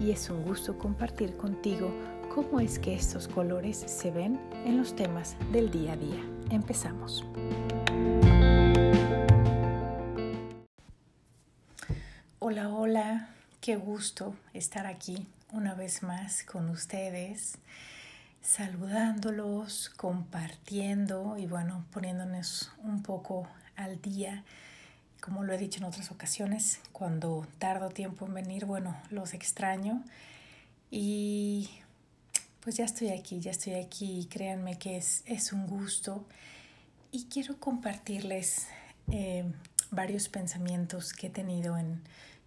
[0.00, 1.92] y es un gusto compartir contigo
[2.34, 6.22] cómo es que estos colores se ven en los temas del día a día.
[6.50, 7.24] Empezamos.
[12.38, 17.58] Hola, hola, qué gusto estar aquí una vez más con ustedes,
[18.42, 24.44] saludándolos, compartiendo y bueno, poniéndonos un poco al día
[25.26, 30.04] como lo he dicho en otras ocasiones, cuando tardo tiempo en venir, bueno, los extraño.
[30.88, 31.68] Y
[32.60, 36.24] pues ya estoy aquí, ya estoy aquí créanme que es, es un gusto.
[37.10, 38.68] Y quiero compartirles
[39.10, 39.44] eh,
[39.90, 42.00] varios pensamientos que he tenido en,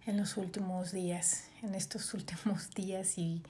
[0.06, 3.42] en los últimos días, en estos últimos días y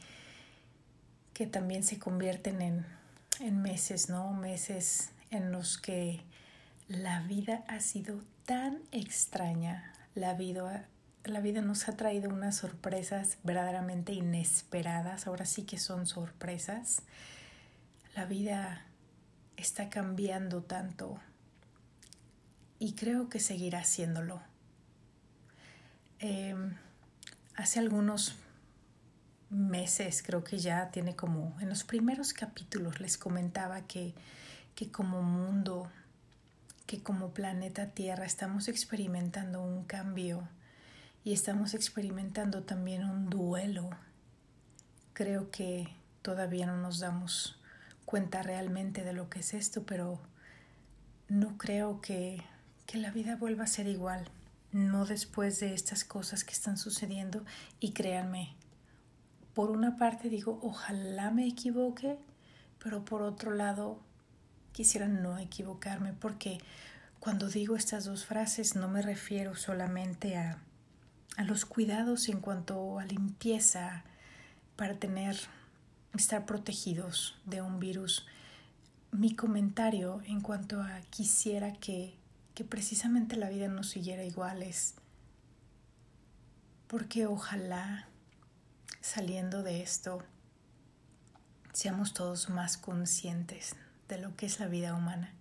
[1.34, 2.84] que también se convierten en,
[3.38, 4.32] en meses, ¿no?
[4.32, 6.20] Meses en los que
[6.88, 9.92] la vida ha sido tan extraña.
[10.14, 10.88] La vida,
[11.24, 15.26] la vida nos ha traído unas sorpresas verdaderamente inesperadas.
[15.26, 17.02] Ahora sí que son sorpresas.
[18.14, 18.84] La vida
[19.56, 21.20] está cambiando tanto
[22.78, 24.40] y creo que seguirá haciéndolo.
[26.18, 26.74] Em,
[27.54, 28.34] hace algunos
[29.50, 34.14] meses, creo que ya tiene como, en los primeros capítulos les comentaba que,
[34.74, 35.90] que como mundo
[36.90, 40.48] que como planeta Tierra estamos experimentando un cambio
[41.22, 43.90] y estamos experimentando también un duelo.
[45.12, 45.86] Creo que
[46.20, 47.60] todavía no nos damos
[48.06, 50.20] cuenta realmente de lo que es esto, pero
[51.28, 52.42] no creo que,
[52.86, 54.28] que la vida vuelva a ser igual,
[54.72, 57.44] no después de estas cosas que están sucediendo
[57.78, 58.56] y créanme,
[59.54, 62.18] por una parte digo, ojalá me equivoque,
[62.82, 64.00] pero por otro lado,
[64.72, 66.58] quisiera no equivocarme porque
[67.18, 70.58] cuando digo estas dos frases no me refiero solamente a,
[71.36, 74.04] a los cuidados en cuanto a limpieza
[74.76, 75.36] para tener
[76.14, 78.26] estar protegidos de un virus.
[79.12, 82.14] Mi comentario en cuanto a quisiera que,
[82.54, 84.94] que precisamente la vida no siguiera igual es
[86.90, 88.08] porque ojalá
[89.00, 90.24] saliendo de esto
[91.72, 93.76] seamos todos más conscientes
[94.10, 95.32] de lo que es la vida humana,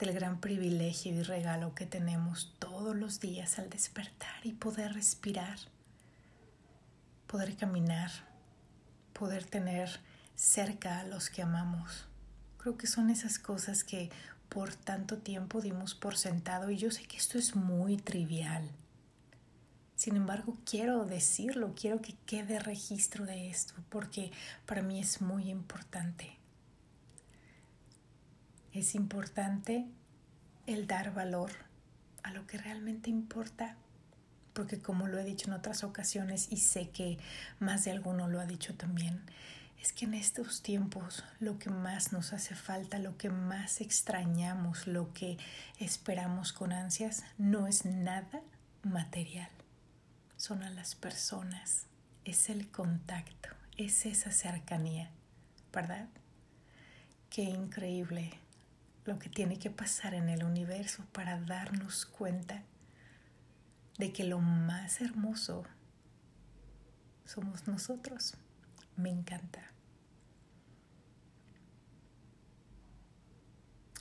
[0.00, 5.58] del gran privilegio y regalo que tenemos todos los días al despertar y poder respirar,
[7.28, 8.10] poder caminar,
[9.12, 10.00] poder tener
[10.34, 12.08] cerca a los que amamos.
[12.58, 14.10] Creo que son esas cosas que
[14.48, 18.68] por tanto tiempo dimos por sentado y yo sé que esto es muy trivial.
[19.94, 24.32] Sin embargo, quiero decirlo, quiero que quede registro de esto porque
[24.66, 26.43] para mí es muy importante
[28.74, 29.86] es importante
[30.66, 31.52] el dar valor
[32.24, 33.76] a lo que realmente importa,
[34.52, 37.18] porque como lo he dicho en otras ocasiones y sé que
[37.60, 39.22] más de alguno lo ha dicho también,
[39.80, 44.88] es que en estos tiempos lo que más nos hace falta, lo que más extrañamos,
[44.88, 45.38] lo que
[45.78, 48.42] esperamos con ansias, no es nada
[48.82, 49.50] material,
[50.36, 51.86] son a las personas,
[52.24, 55.10] es el contacto, es esa cercanía,
[55.72, 56.08] ¿verdad?
[57.30, 58.43] Qué increíble
[59.04, 62.62] lo que tiene que pasar en el universo para darnos cuenta
[63.98, 65.64] de que lo más hermoso
[67.24, 68.34] somos nosotros.
[68.96, 69.60] Me encanta.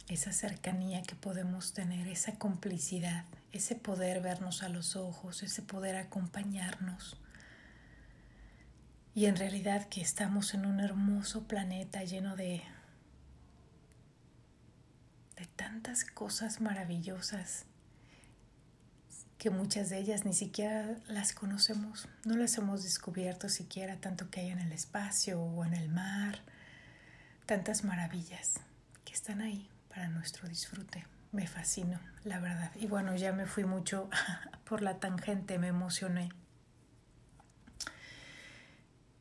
[0.07, 5.95] Esa cercanía que podemos tener, esa complicidad, ese poder vernos a los ojos, ese poder
[5.95, 7.17] acompañarnos.
[9.15, 12.63] Y en realidad que estamos en un hermoso planeta lleno de
[15.45, 17.65] tantas cosas maravillosas
[19.37, 24.39] que muchas de ellas ni siquiera las conocemos, no las hemos descubierto siquiera tanto que
[24.39, 26.39] hay en el espacio o en el mar,
[27.45, 28.61] tantas maravillas
[29.03, 31.05] que están ahí para nuestro disfrute.
[31.33, 32.71] Me fascino, la verdad.
[32.75, 34.09] Y bueno, ya me fui mucho
[34.63, 36.29] por la tangente, me emocioné.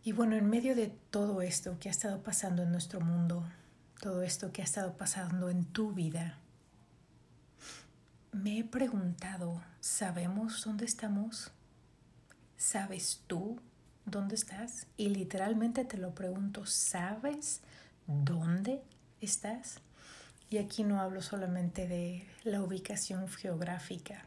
[0.05, 3.45] Y bueno, en medio de todo esto que ha estado pasando en nuestro mundo,
[4.03, 6.37] todo esto que ha estado pasando en tu vida,
[8.33, 11.53] me he preguntado, ¿sabemos dónde estamos?
[12.57, 13.61] ¿Sabes tú
[14.05, 14.89] dónde estás?
[14.97, 17.61] Y literalmente te lo pregunto, ¿sabes
[18.09, 18.83] dónde
[19.21, 19.79] estás?
[20.51, 24.25] Y aquí no hablo solamente de la ubicación geográfica.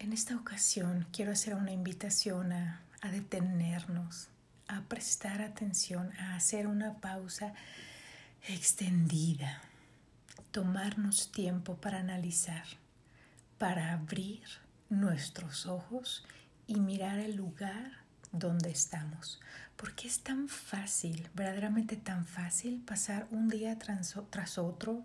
[0.00, 4.28] En esta ocasión quiero hacer una invitación a, a detenernos,
[4.68, 7.54] a prestar atención, a hacer una pausa
[8.48, 9.60] extendida,
[10.50, 12.64] tomarnos tiempo para analizar,
[13.58, 14.42] para abrir
[14.90, 16.24] nuestros ojos
[16.66, 19.40] y mirar el lugar donde estamos.
[19.76, 24.16] Porque es tan fácil, verdaderamente tan fácil pasar un día tras,
[24.58, 25.04] otro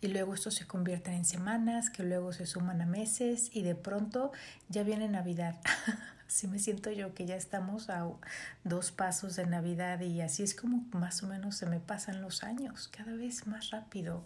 [0.00, 3.74] y luego esto se convierte en semanas, que luego se suman a meses y de
[3.74, 4.32] pronto
[4.68, 5.60] ya viene Navidad.
[6.26, 8.08] así me siento yo que ya estamos a
[8.64, 12.42] dos pasos de Navidad y así es como más o menos se me pasan los
[12.42, 14.24] años, cada vez más rápido.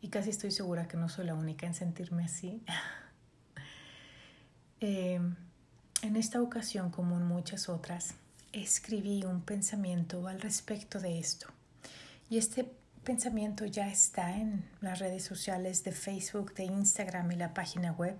[0.00, 2.62] Y casi estoy segura que no soy la única en sentirme así.
[4.80, 5.18] Eh,
[6.02, 8.16] en esta ocasión, como en muchas otras,
[8.52, 11.46] escribí un pensamiento al respecto de esto.
[12.28, 12.70] Y este
[13.02, 18.18] pensamiento ya está en las redes sociales de Facebook, de Instagram y la página web.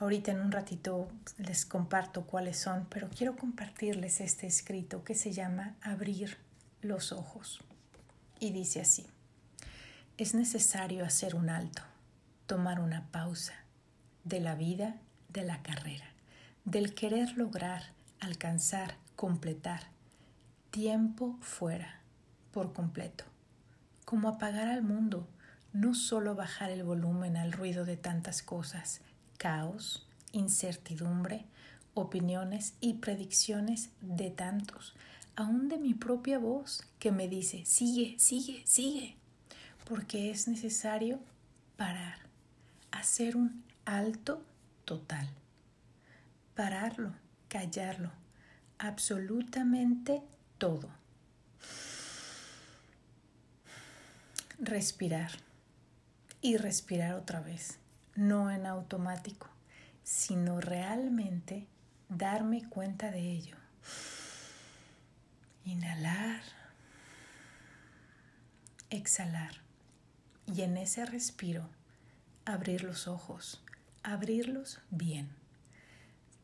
[0.00, 1.08] Ahorita en un ratito
[1.38, 6.38] les comparto cuáles son, pero quiero compartirles este escrito que se llama Abrir
[6.82, 7.58] los ojos.
[8.38, 9.06] Y dice así,
[10.16, 11.82] es necesario hacer un alto,
[12.46, 13.54] tomar una pausa
[14.22, 14.94] de la vida,
[15.30, 16.06] de la carrera,
[16.64, 17.82] del querer lograr,
[18.20, 19.82] alcanzar, completar,
[20.70, 22.02] tiempo fuera,
[22.52, 23.24] por completo,
[24.04, 25.26] como apagar al mundo,
[25.72, 29.00] no solo bajar el volumen al ruido de tantas cosas,
[29.38, 31.46] caos, incertidumbre,
[31.94, 34.94] opiniones y predicciones de tantos,
[35.36, 39.16] aún de mi propia voz que me dice, sigue, sigue, sigue,
[39.84, 41.20] porque es necesario
[41.76, 42.18] parar,
[42.90, 44.42] hacer un alto
[44.84, 45.28] total,
[46.54, 47.14] pararlo,
[47.48, 48.10] callarlo,
[48.78, 50.22] absolutamente
[50.58, 50.88] todo.
[54.58, 55.30] Respirar
[56.42, 57.78] y respirar otra vez
[58.18, 59.46] no en automático,
[60.02, 61.68] sino realmente
[62.08, 63.56] darme cuenta de ello.
[65.64, 66.42] Inhalar,
[68.90, 69.52] exhalar
[70.46, 71.68] y en ese respiro
[72.44, 73.62] abrir los ojos,
[74.02, 75.28] abrirlos bien.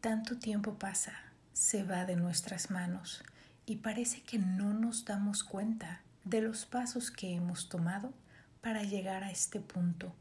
[0.00, 1.14] Tanto tiempo pasa,
[1.54, 3.24] se va de nuestras manos
[3.66, 8.12] y parece que no nos damos cuenta de los pasos que hemos tomado
[8.60, 10.14] para llegar a este punto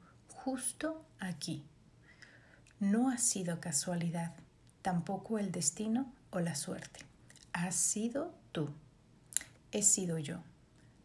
[0.44, 1.64] justo aquí.
[2.82, 4.34] No ha sido casualidad,
[4.82, 7.00] tampoco el destino o la suerte.
[7.54, 8.70] Has sido tú.
[9.72, 10.44] He sido yo.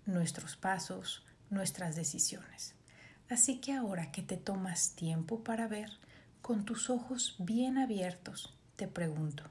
[0.07, 2.75] Nuestros pasos, nuestras decisiones.
[3.31, 5.91] Así que ahora que te tomas tiempo para ver,
[6.43, 9.45] con tus ojos bien abiertos, te pregunto,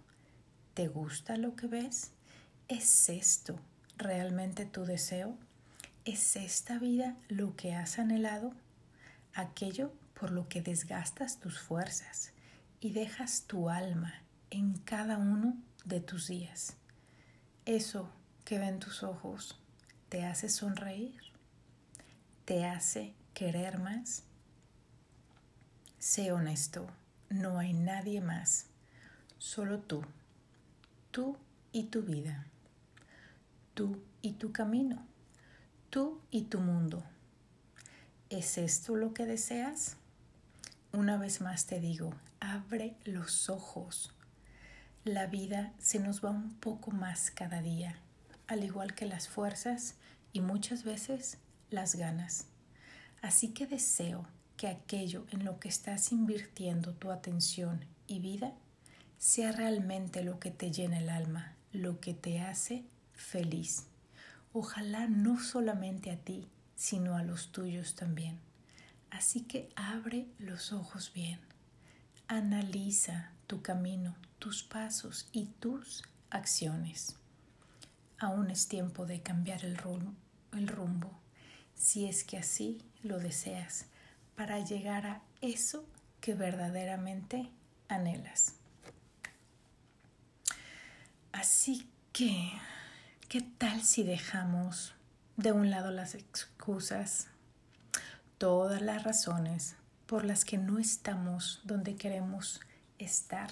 [0.74, 2.12] ¿te gusta lo que ves?
[2.68, 3.58] ¿Es esto
[3.96, 5.38] realmente tu deseo?
[6.04, 8.52] ¿Es esta vida lo que has anhelado?
[9.38, 12.32] Aquello por lo que desgastas tus fuerzas
[12.80, 14.14] y dejas tu alma
[14.50, 15.56] en cada uno
[15.86, 16.76] de tus días.
[17.66, 18.10] Eso
[18.46, 19.60] que ven tus ojos
[20.10, 21.22] te hace sonreír,
[22.46, 24.24] te hace querer más.
[26.00, 26.88] Sé honesto,
[27.30, 28.68] no hay nadie más,
[29.38, 30.04] solo tú,
[31.12, 31.38] tú
[31.72, 32.48] y tu vida,
[33.76, 35.06] tú y tu camino,
[35.92, 37.04] tú y tu mundo
[38.30, 39.96] ¿Es esto lo que deseas?
[40.92, 44.12] Una vez más te digo, abre los ojos.
[45.06, 48.02] La vida se nos va un poco más cada día,
[48.48, 49.96] al igual que las fuerzas
[50.34, 51.38] y muchas veces
[51.70, 52.48] las ganas.
[53.22, 58.52] Así que deseo que aquello en lo que estás invirtiendo tu atención y vida
[59.18, 63.86] sea realmente lo que te llena el alma, lo que te hace feliz.
[64.52, 68.40] Ojalá no solamente a ti, sino a los tuyos también.
[69.10, 71.40] Así que abre los ojos bien,
[72.28, 77.16] analiza tu camino, tus pasos y tus acciones.
[78.20, 81.20] Aún es tiempo de cambiar el rumbo,
[81.74, 83.88] si es que así lo deseas,
[84.36, 85.86] para llegar a eso
[86.22, 87.50] que verdaderamente
[87.88, 88.54] anhelas.
[91.32, 92.52] Así que,
[93.30, 94.94] ¿qué tal si dejamos
[95.38, 97.28] de un lado las excusas,
[98.40, 99.76] todas las razones
[100.08, 102.60] por las que no estamos donde queremos
[102.98, 103.52] estar.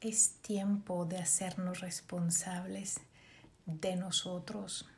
[0.00, 3.00] Es tiempo de hacernos responsables
[3.66, 4.88] de nosotros,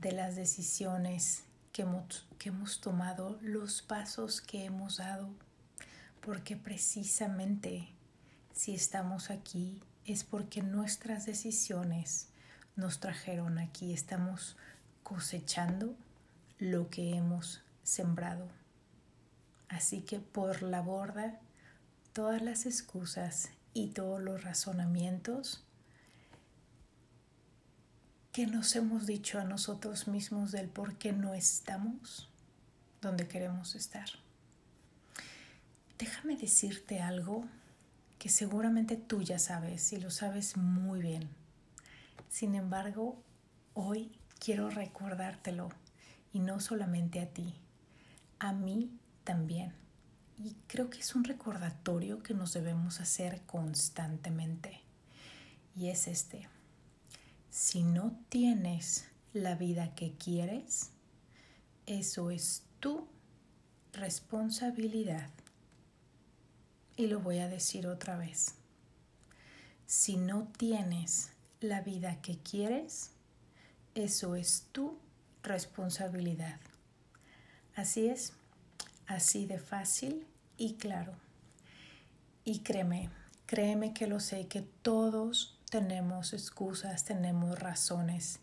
[0.00, 5.28] de las decisiones que hemos, tomado, los pasos que hemos dado,
[6.20, 7.88] porque precisamente
[8.52, 12.28] si estamos aquí es porque nuestras decisiones
[12.76, 14.56] nos trajeron aquí, estamos
[15.02, 15.94] cosechando
[16.58, 18.48] lo que hemos sembrado.
[19.68, 21.38] Así que por la borda
[22.12, 25.64] todas las excusas y todos los razonamientos
[28.32, 32.28] que nos hemos dicho a nosotros mismos del por qué no estamos
[33.00, 34.08] donde queremos estar.
[35.98, 37.44] Déjame decirte algo
[38.18, 41.28] que seguramente tú ya sabes y lo sabes muy bien.
[42.34, 43.22] Sin embargo,
[43.74, 44.10] hoy
[44.40, 45.68] quiero recordártelo
[46.32, 47.54] y no solamente a ti,
[48.40, 48.90] a mí
[49.22, 49.72] también.
[50.42, 54.80] Y creo que es un recordatorio que nos debemos hacer constantemente.
[55.76, 56.48] Y es este.
[57.50, 60.90] Si no tienes la vida que quieres,
[61.86, 63.06] eso es tu
[63.92, 65.30] responsabilidad.
[66.96, 68.56] Y lo voy a decir otra vez.
[69.86, 71.30] Si no tienes
[71.64, 73.10] la vida que quieres,
[73.94, 74.98] eso es tu
[75.42, 76.60] responsabilidad.
[77.74, 78.32] Así es,
[79.06, 81.14] así de fácil y claro.
[82.44, 83.10] Y créeme,
[83.46, 88.40] créeme que lo sé, que todos tenemos excusas, tenemos razones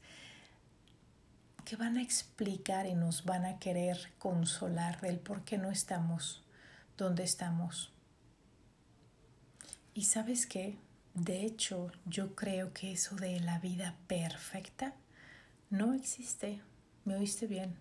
[1.64, 6.44] que van a explicar y nos van a querer consolar del por qué no estamos
[6.98, 7.94] donde estamos.
[9.94, 10.78] Y sabes qué,
[11.14, 14.96] de hecho yo creo que eso de la vida perfecta
[15.70, 16.62] no existe.
[17.06, 17.76] ¿Me oíste bien?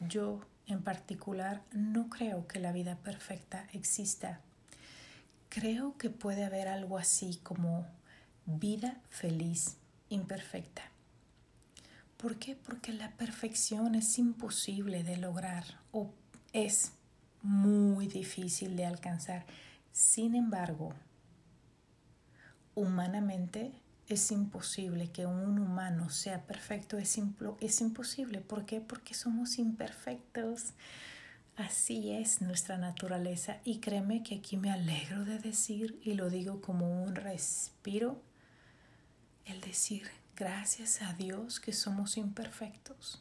[0.00, 4.40] Yo en particular no creo que la vida perfecta exista.
[5.48, 7.86] Creo que puede haber algo así como
[8.46, 9.76] vida feliz
[10.08, 10.82] imperfecta.
[12.16, 12.54] ¿Por qué?
[12.54, 16.12] Porque la perfección es imposible de lograr o
[16.52, 16.92] es
[17.42, 19.46] muy difícil de alcanzar.
[19.92, 20.94] Sin embargo,
[22.80, 23.72] humanamente
[24.08, 28.40] es imposible que un humano sea perfecto, es, imposible.
[28.40, 28.80] ¿Por qué?
[28.80, 30.72] Porque somos imperfectos.
[31.56, 36.60] Así es nuestra naturaleza y créeme que aquí me alegro de decir y lo digo
[36.60, 38.20] como un respiro,
[39.44, 43.20] el decir gracias a Dios que somos imperfectos,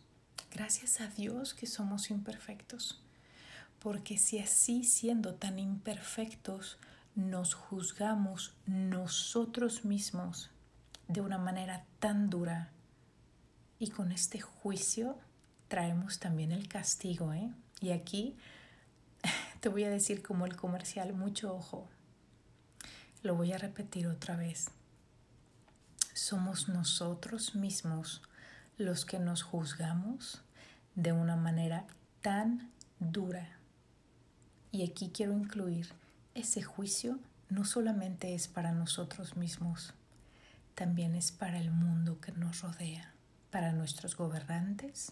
[0.52, 3.02] gracias a Dios que somos imperfectos,
[3.80, 6.78] porque si así siendo tan imperfectos
[7.20, 10.52] nos juzgamos nosotros mismos,
[11.10, 12.70] de una manera tan dura.
[13.78, 15.18] Y con este juicio
[15.68, 17.34] traemos también el castigo.
[17.34, 17.52] ¿eh?
[17.82, 18.38] Y aquí
[19.60, 21.88] te voy a decir como el comercial, mucho ojo.
[23.22, 24.68] Lo voy a repetir otra vez.
[26.14, 28.22] Somos nosotros mismos
[28.78, 30.42] los que nos juzgamos
[30.96, 31.86] de una manera
[32.22, 33.58] tan dura.
[34.72, 35.90] Y aquí quiero incluir
[36.40, 37.20] ese juicio
[37.50, 39.94] no solamente es para nosotros mismos,
[40.74, 43.14] también es para el mundo que nos rodea,
[43.52, 45.12] para nuestros gobernantes,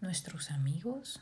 [0.00, 1.20] nuestros amigos,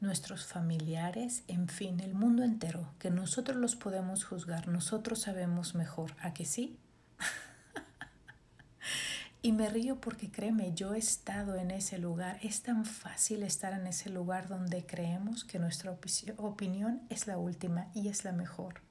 [0.00, 6.14] nuestros familiares, en fin, el mundo entero, que nosotros los podemos juzgar, nosotros sabemos mejor,
[6.20, 6.76] ¿a que sí?
[9.42, 13.72] y me río porque créeme, yo he estado en ese lugar, es tan fácil estar
[13.72, 15.96] en ese lugar donde creemos que nuestra
[16.36, 18.87] opinión es la última y es la mejor.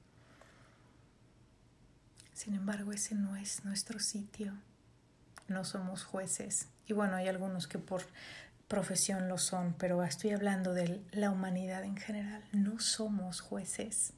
[2.38, 4.52] Sin embargo, ese no es nuestro sitio.
[5.48, 6.68] No somos jueces.
[6.86, 8.02] Y bueno, hay algunos que por
[8.68, 12.44] profesión lo son, pero estoy hablando de la humanidad en general.
[12.52, 14.12] No somos jueces.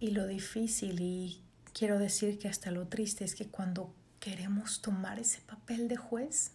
[0.00, 5.18] Y lo difícil, y quiero decir que hasta lo triste, es que cuando queremos tomar
[5.18, 6.52] ese papel de juez,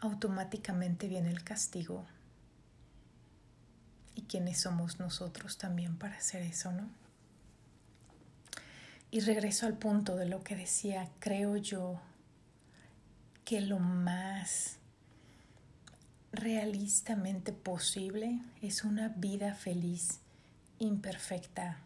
[0.00, 2.06] automáticamente viene el castigo
[4.14, 6.88] y quiénes somos nosotros también para hacer eso, ¿no?
[9.10, 12.00] Y regreso al punto de lo que decía, creo yo
[13.44, 14.78] que lo más
[16.32, 20.18] realistamente posible es una vida feliz,
[20.78, 21.78] imperfecta.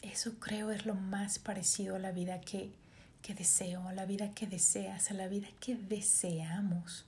[0.00, 2.72] Eso creo es lo más parecido a la vida que,
[3.20, 7.04] que deseo, a la vida que deseas, a la vida que deseamos.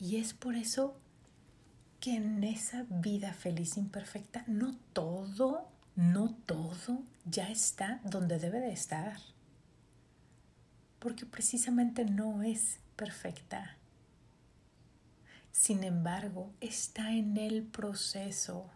[0.00, 0.96] Y es por eso
[2.06, 8.72] que en esa vida feliz imperfecta no todo, no todo ya está donde debe de
[8.72, 9.18] estar.
[11.00, 13.76] Porque precisamente no es perfecta.
[15.50, 18.70] Sin embargo, está en el proceso.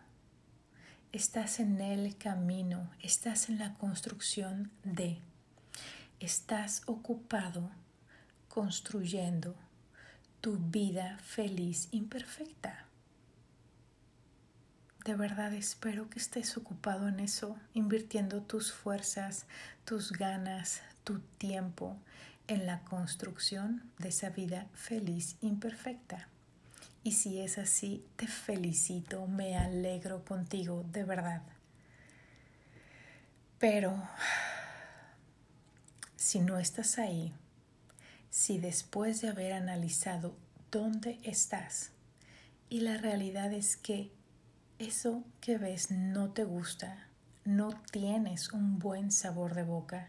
[1.12, 5.18] Estás en el camino, estás en la construcción de.
[6.18, 7.70] Estás ocupado
[8.48, 9.54] construyendo
[10.40, 12.89] tu vida feliz imperfecta.
[15.10, 19.46] De verdad espero que estés ocupado en eso, invirtiendo tus fuerzas,
[19.84, 21.96] tus ganas, tu tiempo
[22.46, 26.28] en la construcción de esa vida feliz imperfecta.
[27.02, 31.42] Y si es así, te felicito, me alegro contigo, de verdad.
[33.58, 34.00] Pero
[36.14, 37.32] si no estás ahí,
[38.30, 40.36] si después de haber analizado
[40.70, 41.90] dónde estás
[42.68, 44.12] y la realidad es que
[44.80, 47.06] eso que ves no te gusta,
[47.44, 50.08] no tienes un buen sabor de boca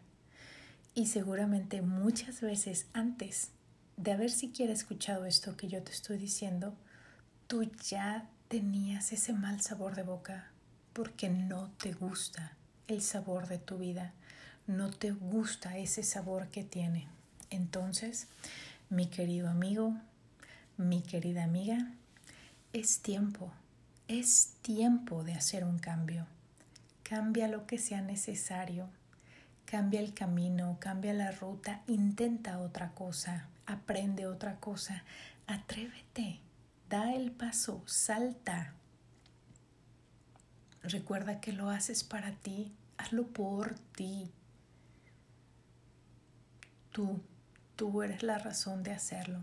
[0.95, 3.51] y seguramente muchas veces antes
[3.97, 6.73] de haber siquiera escuchado esto que yo te estoy diciendo,
[7.47, 10.51] tú ya tenías ese mal sabor de boca
[10.93, 12.55] porque no te gusta
[12.87, 14.13] el sabor de tu vida,
[14.67, 17.09] no te gusta ese sabor que tiene.
[17.49, 18.27] Entonces,
[18.89, 19.97] mi querido amigo,
[20.77, 21.91] mi querida amiga,
[22.71, 23.51] es tiempo,
[24.19, 26.27] es tiempo de hacer un cambio.
[27.03, 28.89] Cambia lo que sea necesario,
[29.65, 35.03] cambia el camino, cambia la ruta, intenta otra cosa, aprende otra cosa,
[35.47, 36.41] atrévete,
[36.89, 38.73] da el paso, salta.
[40.83, 44.29] Recuerda que lo haces para ti, hazlo por ti.
[46.91, 47.21] Tú,
[47.77, 49.39] tú eres la razón de hacerlo.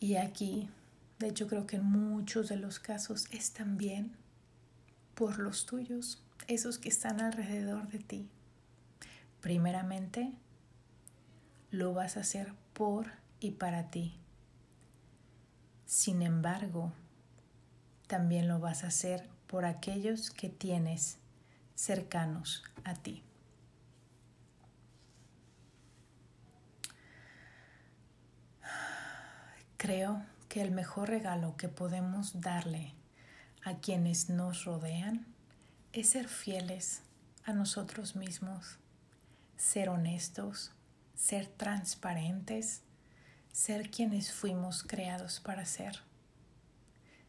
[0.00, 0.70] Y aquí,
[1.18, 4.12] de hecho creo que en muchos de los casos es también
[5.14, 8.28] por los tuyos, esos que están alrededor de ti.
[9.40, 10.32] Primeramente,
[11.70, 13.10] lo vas a hacer por
[13.40, 14.14] y para ti.
[15.86, 16.92] Sin embargo,
[18.06, 21.18] también lo vas a hacer por aquellos que tienes
[21.74, 23.22] cercanos a ti.
[29.76, 32.94] Creo que el mejor regalo que podemos darle
[33.64, 35.26] a quienes nos rodean
[35.92, 37.02] es ser fieles
[37.44, 38.78] a nosotros mismos,
[39.56, 40.72] ser honestos,
[41.14, 42.82] ser transparentes,
[43.52, 46.00] ser quienes fuimos creados para ser,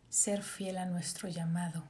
[0.09, 1.83] ser fiel a nuestro llamado.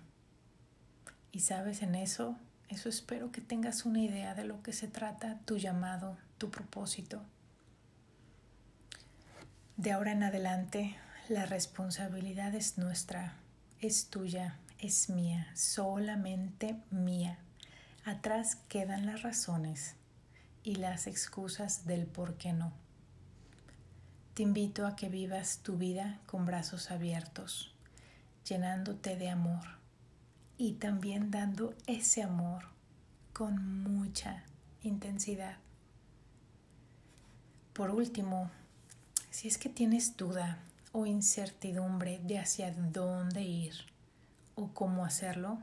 [1.31, 2.35] Y sabes, en eso
[2.69, 7.23] eso espero que tengas una idea de lo que se trata tu llamado, tu propósito.
[9.75, 10.95] De ahora en adelante,
[11.29, 13.35] la responsabilidad es nuestra,
[13.81, 17.37] es tuya, es mía, solamente mía.
[18.03, 19.93] Atrás quedan las razones
[20.63, 22.73] y las excusas del por qué no.
[24.33, 27.75] Te invito a que vivas tu vida con brazos abiertos,
[28.47, 29.77] llenándote de amor
[30.57, 32.63] y también dando ese amor
[33.33, 34.45] con mucha
[34.81, 35.57] intensidad.
[37.73, 38.49] Por último,
[39.29, 40.57] si es que tienes duda
[40.91, 43.73] o incertidumbre de hacia dónde ir
[44.55, 45.59] o cómo hacerlo,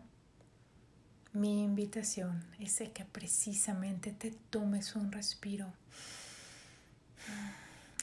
[1.33, 5.71] mi invitación es que precisamente te tomes un respiro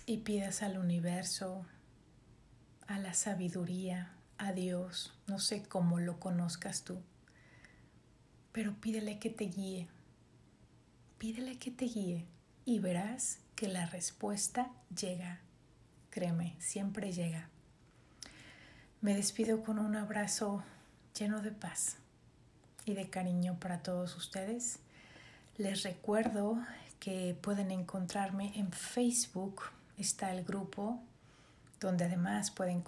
[0.05, 1.65] y pidas al universo,
[2.87, 7.01] a la sabiduría, a Dios, no sé cómo lo conozcas tú,
[8.51, 9.87] pero pídele que te guíe,
[11.17, 12.25] pídele que te guíe
[12.65, 15.39] y verás que la respuesta llega,
[16.13, 17.49] créeme, siempre llega.
[19.01, 20.63] Me despido con un abrazo
[21.17, 21.97] lleno de paz
[22.85, 24.77] y de cariño para todos ustedes.
[25.57, 26.59] Les recuerdo
[26.99, 29.63] que pueden encontrarme en Facebook,
[29.97, 31.01] está el grupo
[31.79, 32.83] donde además pueden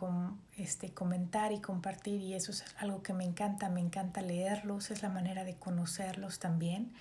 [0.55, 5.01] este, comentar y compartir y eso es algo que me encanta, me encanta leerlos, es
[5.01, 6.93] la manera de conocerlos también.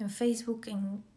[0.00, 0.66] En Facebook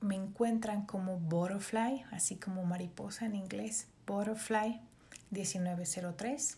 [0.01, 4.79] me encuentran como Butterfly, así como mariposa en inglés, Butterfly
[5.31, 6.57] 1903.